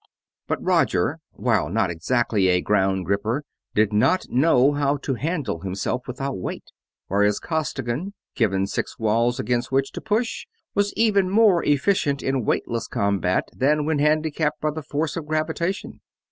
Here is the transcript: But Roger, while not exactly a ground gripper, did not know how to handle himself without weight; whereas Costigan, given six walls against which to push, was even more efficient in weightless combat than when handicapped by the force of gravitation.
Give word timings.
But 0.47 0.63
Roger, 0.63 1.19
while 1.33 1.69
not 1.69 1.91
exactly 1.91 2.47
a 2.47 2.59
ground 2.59 3.05
gripper, 3.05 3.43
did 3.75 3.93
not 3.93 4.25
know 4.29 4.71
how 4.71 4.97
to 4.97 5.13
handle 5.13 5.59
himself 5.59 6.07
without 6.07 6.39
weight; 6.39 6.71
whereas 7.05 7.39
Costigan, 7.39 8.15
given 8.35 8.65
six 8.65 8.97
walls 8.97 9.39
against 9.39 9.71
which 9.71 9.91
to 9.91 10.01
push, 10.01 10.47
was 10.73 10.91
even 10.95 11.29
more 11.29 11.63
efficient 11.63 12.23
in 12.23 12.43
weightless 12.45 12.87
combat 12.87 13.49
than 13.55 13.85
when 13.85 13.99
handicapped 13.99 14.59
by 14.59 14.71
the 14.71 14.81
force 14.81 15.15
of 15.15 15.27
gravitation. 15.27 16.01